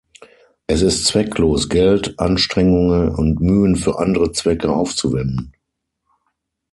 Es 0.65 0.81
ist 0.81 1.05
zwecklos, 1.05 1.69
Geld, 1.69 2.19
Anstrengungen 2.19 3.09
und 3.09 3.39
Mühen 3.39 3.75
für 3.75 3.99
andere 3.99 4.31
Zwecke 4.31 4.71
aufzuwenden. 4.71 5.51